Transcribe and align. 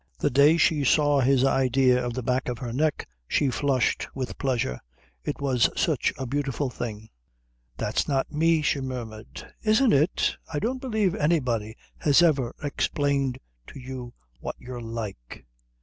The 0.17 0.31
day 0.31 0.57
she 0.57 0.83
saw 0.83 1.19
his 1.19 1.43
idea 1.45 2.03
of 2.03 2.15
the 2.15 2.23
back 2.23 2.49
of 2.49 2.57
her 2.57 2.73
neck 2.73 3.07
she 3.27 3.51
flushed 3.51 4.07
with 4.15 4.39
pleasure, 4.39 4.79
it 5.23 5.39
was 5.39 5.69
such 5.79 6.11
a 6.17 6.25
beautiful 6.25 6.71
thing. 6.71 7.09
"That's 7.77 8.07
not 8.07 8.31
me," 8.31 8.63
she 8.63 8.81
murmured. 8.81 9.53
"Isn't 9.61 9.93
it? 9.93 10.37
I 10.51 10.57
don't 10.57 10.81
believe 10.81 11.13
anybody 11.13 11.75
has 11.99 12.23
ever 12.23 12.55
explained 12.63 13.37
to 13.67 13.79
you 13.79 14.15
what 14.39 14.55
you're 14.57 14.81
like." 14.81 15.45